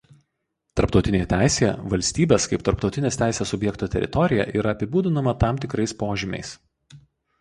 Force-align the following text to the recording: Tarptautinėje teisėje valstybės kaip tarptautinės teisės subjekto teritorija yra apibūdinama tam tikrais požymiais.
Tarptautinėje 0.79 1.25
teisėje 1.33 1.69
valstybės 1.91 2.49
kaip 2.53 2.65
tarptautinės 2.69 3.19
teisės 3.23 3.53
subjekto 3.57 3.91
teritorija 3.97 4.49
yra 4.63 4.75
apibūdinama 4.79 5.39
tam 5.45 5.61
tikrais 5.67 5.95
požymiais. 6.05 6.57